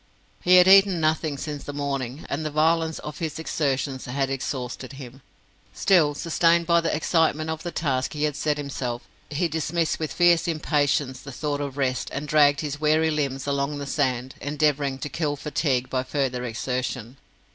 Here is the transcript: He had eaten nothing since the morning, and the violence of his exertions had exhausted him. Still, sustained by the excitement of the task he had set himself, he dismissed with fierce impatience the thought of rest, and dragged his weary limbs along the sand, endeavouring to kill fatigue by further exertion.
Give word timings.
He 0.41 0.55
had 0.55 0.67
eaten 0.67 0.99
nothing 0.99 1.37
since 1.37 1.63
the 1.63 1.73
morning, 1.73 2.25
and 2.27 2.43
the 2.43 2.49
violence 2.49 2.97
of 2.97 3.19
his 3.19 3.37
exertions 3.37 4.05
had 4.05 4.31
exhausted 4.31 4.93
him. 4.93 5.21
Still, 5.75 6.15
sustained 6.15 6.65
by 6.65 6.81
the 6.81 6.95
excitement 6.95 7.51
of 7.51 7.61
the 7.61 7.69
task 7.69 8.13
he 8.13 8.23
had 8.23 8.35
set 8.35 8.57
himself, 8.57 9.03
he 9.29 9.47
dismissed 9.47 9.99
with 9.99 10.11
fierce 10.11 10.47
impatience 10.47 11.19
the 11.19 11.31
thought 11.31 11.61
of 11.61 11.77
rest, 11.77 12.09
and 12.11 12.27
dragged 12.27 12.61
his 12.61 12.81
weary 12.81 13.11
limbs 13.11 13.45
along 13.45 13.77
the 13.77 13.85
sand, 13.85 14.33
endeavouring 14.41 14.97
to 14.97 15.07
kill 15.07 15.35
fatigue 15.35 15.87
by 15.87 16.01
further 16.01 16.43
exertion. 16.45 17.17